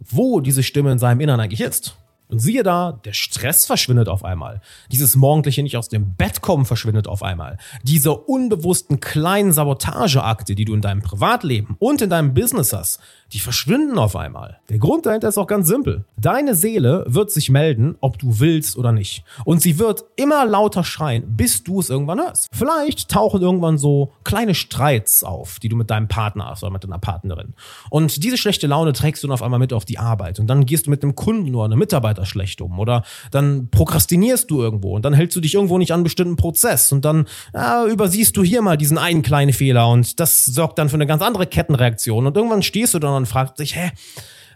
wo 0.00 0.40
diese 0.40 0.64
Stimme 0.64 0.90
in 0.90 0.98
seinem 0.98 1.20
Innern 1.20 1.38
eigentlich 1.38 1.60
ist. 1.60 1.96
Und 2.34 2.40
siehe 2.40 2.64
da, 2.64 2.90
der 3.04 3.12
Stress 3.12 3.64
verschwindet 3.64 4.08
auf 4.08 4.24
einmal. 4.24 4.60
Dieses 4.90 5.14
morgendliche 5.14 5.62
nicht 5.62 5.76
aus 5.76 5.88
dem 5.88 6.16
Bett 6.16 6.40
kommen 6.40 6.64
verschwindet 6.64 7.06
auf 7.06 7.22
einmal. 7.22 7.58
Diese 7.84 8.12
unbewussten 8.12 8.98
kleinen 8.98 9.52
Sabotageakte, 9.52 10.56
die 10.56 10.64
du 10.64 10.74
in 10.74 10.80
deinem 10.80 11.00
Privatleben 11.00 11.76
und 11.78 12.02
in 12.02 12.10
deinem 12.10 12.34
Business 12.34 12.72
hast, 12.72 12.98
die 13.32 13.38
verschwinden 13.40 13.98
auf 13.98 14.16
einmal. 14.16 14.58
Der 14.68 14.78
Grund 14.78 15.06
dahinter 15.06 15.28
ist 15.28 15.38
auch 15.38 15.46
ganz 15.46 15.66
simpel. 15.66 16.04
Deine 16.16 16.54
Seele 16.54 17.04
wird 17.08 17.30
sich 17.30 17.50
melden, 17.50 17.96
ob 18.00 18.18
du 18.18 18.38
willst 18.38 18.76
oder 18.76 18.92
nicht. 18.92 19.24
Und 19.44 19.60
sie 19.60 19.78
wird 19.78 20.04
immer 20.16 20.44
lauter 20.46 20.84
schreien, 20.84 21.36
bis 21.36 21.64
du 21.64 21.80
es 21.80 21.90
irgendwann 21.90 22.20
hörst. 22.20 22.48
Vielleicht 22.52 23.08
tauchen 23.08 23.42
irgendwann 23.42 23.78
so 23.78 24.12
kleine 24.22 24.54
Streits 24.54 25.24
auf, 25.24 25.58
die 25.58 25.68
du 25.68 25.76
mit 25.76 25.90
deinem 25.90 26.06
Partner 26.08 26.46
hast 26.46 26.62
oder 26.62 26.72
mit 26.72 26.84
deiner 26.84 26.98
Partnerin. 26.98 27.54
Und 27.90 28.22
diese 28.22 28.36
schlechte 28.36 28.66
Laune 28.66 28.92
trägst 28.92 29.22
du 29.22 29.26
dann 29.26 29.34
auf 29.34 29.42
einmal 29.42 29.58
mit 29.58 29.72
auf 29.72 29.84
die 29.84 29.98
Arbeit. 29.98 30.38
Und 30.38 30.46
dann 30.46 30.66
gehst 30.66 30.86
du 30.86 30.90
mit 30.90 31.02
einem 31.02 31.14
Kunden 31.16 31.54
oder 31.54 31.64
einem 31.64 31.78
Mitarbeiter 31.78 32.23
schlecht 32.24 32.60
um. 32.60 32.78
Oder 32.78 33.04
dann 33.30 33.68
prokrastinierst 33.70 34.50
du 34.50 34.62
irgendwo 34.62 34.94
und 34.94 35.04
dann 35.04 35.14
hältst 35.14 35.36
du 35.36 35.40
dich 35.40 35.54
irgendwo 35.54 35.78
nicht 35.78 35.92
an 35.92 35.98
einen 35.98 36.04
bestimmten 36.04 36.36
Prozess. 36.36 36.92
Und 36.92 37.04
dann 37.04 37.26
äh, 37.52 37.90
übersiehst 37.90 38.36
du 38.36 38.42
hier 38.42 38.62
mal 38.62 38.76
diesen 38.76 38.98
einen 38.98 39.22
kleinen 39.22 39.52
Fehler. 39.52 39.88
Und 39.88 40.20
das 40.20 40.44
sorgt 40.44 40.78
dann 40.78 40.88
für 40.88 40.94
eine 40.94 41.06
ganz 41.06 41.22
andere 41.22 41.46
Kettenreaktion. 41.46 42.26
Und 42.26 42.36
irgendwann 42.36 42.62
stehst 42.62 42.94
du 42.94 42.98
dann 42.98 43.14
und 43.14 43.26
fragt 43.26 43.56
sich, 43.58 43.76
hä, 43.76 43.90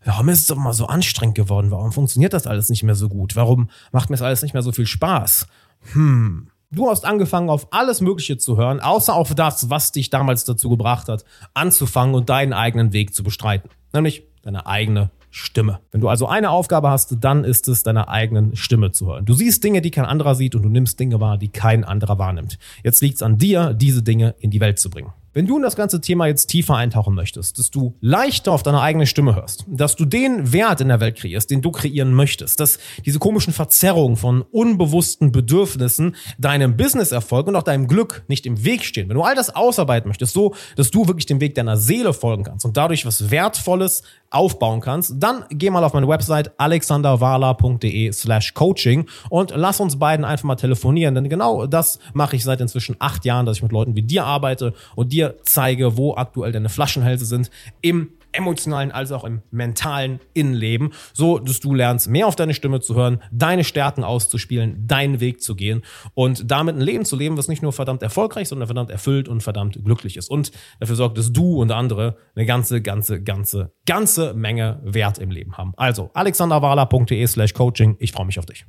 warum 0.04 0.28
ist 0.28 0.40
es 0.40 0.46
doch 0.46 0.56
mal 0.56 0.72
so 0.72 0.86
anstrengend 0.86 1.36
geworden? 1.36 1.70
Warum 1.70 1.92
funktioniert 1.92 2.32
das 2.32 2.46
alles 2.46 2.68
nicht 2.68 2.82
mehr 2.82 2.94
so 2.94 3.08
gut? 3.08 3.36
Warum 3.36 3.70
macht 3.92 4.10
mir 4.10 4.16
das 4.16 4.22
alles 4.22 4.42
nicht 4.42 4.54
mehr 4.54 4.62
so 4.62 4.72
viel 4.72 4.86
Spaß? 4.86 5.46
Hm. 5.92 6.48
Du 6.70 6.90
hast 6.90 7.06
angefangen, 7.06 7.48
auf 7.48 7.72
alles 7.72 8.02
Mögliche 8.02 8.36
zu 8.36 8.58
hören, 8.58 8.80
außer 8.80 9.14
auf 9.14 9.34
das, 9.34 9.70
was 9.70 9.90
dich 9.90 10.10
damals 10.10 10.44
dazu 10.44 10.68
gebracht 10.68 11.08
hat, 11.08 11.24
anzufangen 11.54 12.14
und 12.14 12.28
deinen 12.28 12.52
eigenen 12.52 12.92
Weg 12.92 13.14
zu 13.14 13.22
bestreiten. 13.22 13.70
Nämlich 13.94 14.24
deine 14.42 14.66
eigene 14.66 15.10
Stimme. 15.30 15.80
Wenn 15.90 16.00
du 16.00 16.08
also 16.08 16.26
eine 16.26 16.50
Aufgabe 16.50 16.90
hast, 16.90 17.16
dann 17.20 17.44
ist 17.44 17.68
es 17.68 17.82
deiner 17.82 18.08
eigenen 18.08 18.56
Stimme 18.56 18.92
zu 18.92 19.06
hören. 19.06 19.24
Du 19.24 19.34
siehst 19.34 19.62
Dinge, 19.62 19.82
die 19.82 19.90
kein 19.90 20.04
anderer 20.04 20.34
sieht 20.34 20.54
und 20.54 20.62
du 20.62 20.68
nimmst 20.68 20.98
Dinge 20.98 21.20
wahr, 21.20 21.38
die 21.38 21.48
kein 21.48 21.84
anderer 21.84 22.18
wahrnimmt. 22.18 22.58
Jetzt 22.82 23.02
liegt 23.02 23.16
es 23.16 23.22
an 23.22 23.38
dir, 23.38 23.74
diese 23.74 24.02
Dinge 24.02 24.34
in 24.38 24.50
die 24.50 24.60
Welt 24.60 24.78
zu 24.78 24.90
bringen. 24.90 25.12
Wenn 25.34 25.46
du 25.46 25.56
in 25.58 25.62
das 25.62 25.76
ganze 25.76 26.00
Thema 26.00 26.26
jetzt 26.26 26.46
tiefer 26.46 26.76
eintauchen 26.76 27.14
möchtest, 27.14 27.58
dass 27.58 27.70
du 27.70 27.94
leichter 28.00 28.50
auf 28.50 28.62
deine 28.62 28.80
eigene 28.80 29.06
Stimme 29.06 29.34
hörst, 29.34 29.66
dass 29.68 29.94
du 29.94 30.06
den 30.06 30.54
Wert 30.54 30.80
in 30.80 30.88
der 30.88 31.00
Welt 31.00 31.16
kreierst, 31.16 31.50
den 31.50 31.60
du 31.60 31.70
kreieren 31.70 32.14
möchtest, 32.14 32.60
dass 32.60 32.78
diese 33.04 33.18
komischen 33.18 33.52
Verzerrungen 33.52 34.16
von 34.16 34.40
unbewussten 34.40 35.30
Bedürfnissen 35.30 36.16
deinem 36.38 36.78
Businesserfolg 36.78 37.46
und 37.46 37.56
auch 37.56 37.62
deinem 37.62 37.88
Glück 37.88 38.24
nicht 38.28 38.46
im 38.46 38.64
Weg 38.64 38.84
stehen, 38.84 39.08
wenn 39.10 39.16
du 39.16 39.22
all 39.22 39.34
das 39.34 39.54
ausarbeiten 39.54 40.08
möchtest, 40.08 40.32
so, 40.32 40.54
dass 40.76 40.90
du 40.90 41.06
wirklich 41.06 41.26
dem 41.26 41.40
Weg 41.40 41.54
deiner 41.54 41.76
Seele 41.76 42.14
folgen 42.14 42.44
kannst 42.44 42.64
und 42.64 42.78
dadurch 42.78 43.04
was 43.04 43.30
Wertvolles 43.30 44.02
aufbauen 44.30 44.80
kannst, 44.80 45.14
dann 45.18 45.44
geh 45.50 45.70
mal 45.70 45.84
auf 45.84 45.94
meine 45.94 46.08
Website 46.08 46.58
alexanderwala.de 46.58 48.12
slash 48.12 48.54
coaching 48.54 49.06
und 49.30 49.52
lass 49.54 49.80
uns 49.80 49.98
beiden 49.98 50.24
einfach 50.24 50.44
mal 50.44 50.56
telefonieren, 50.56 51.14
denn 51.14 51.28
genau 51.28 51.66
das 51.66 51.98
mache 52.12 52.36
ich 52.36 52.44
seit 52.44 52.60
inzwischen 52.60 52.96
acht 52.98 53.24
Jahren, 53.24 53.46
dass 53.46 53.58
ich 53.58 53.62
mit 53.62 53.72
Leuten 53.72 53.96
wie 53.96 54.02
dir 54.02 54.24
arbeite 54.24 54.74
und 54.96 55.12
dir 55.12 55.17
zeige, 55.42 55.96
wo 55.96 56.14
aktuell 56.16 56.52
deine 56.52 56.68
Flaschenhälse 56.68 57.24
sind 57.24 57.50
im 57.80 58.12
emotionalen 58.32 58.92
als 58.92 59.12
auch 59.12 59.24
im 59.24 59.42
mentalen 59.50 60.20
Innenleben, 60.34 60.92
so 61.12 61.38
dass 61.38 61.60
du 61.60 61.74
lernst, 61.74 62.08
mehr 62.08 62.26
auf 62.26 62.36
deine 62.36 62.54
Stimme 62.54 62.80
zu 62.80 62.94
hören, 62.94 63.22
deine 63.32 63.64
Stärken 63.64 64.04
auszuspielen, 64.04 64.86
deinen 64.86 65.20
Weg 65.20 65.42
zu 65.42 65.54
gehen 65.54 65.82
und 66.14 66.50
damit 66.50 66.76
ein 66.76 66.80
Leben 66.80 67.04
zu 67.04 67.16
leben, 67.16 67.36
was 67.36 67.48
nicht 67.48 67.62
nur 67.62 67.72
verdammt 67.72 68.02
erfolgreich, 68.02 68.48
sondern 68.48 68.68
verdammt 68.68 68.90
erfüllt 68.90 69.28
und 69.28 69.42
verdammt 69.42 69.82
glücklich 69.84 70.16
ist 70.16 70.30
und 70.30 70.52
dafür 70.80 70.96
sorgt, 70.96 71.18
dass 71.18 71.32
du 71.32 71.60
und 71.60 71.70
andere 71.72 72.16
eine 72.34 72.46
ganze, 72.46 72.82
ganze, 72.82 73.22
ganze, 73.22 73.72
ganze 73.86 74.34
Menge 74.34 74.80
Wert 74.84 75.18
im 75.18 75.30
Leben 75.30 75.56
haben. 75.56 75.72
Also 75.76 76.10
alexanderwala.de 76.14 77.26
slash 77.26 77.54
coaching. 77.54 77.96
Ich 77.98 78.12
freue 78.12 78.26
mich 78.26 78.38
auf 78.38 78.46
dich. 78.46 78.66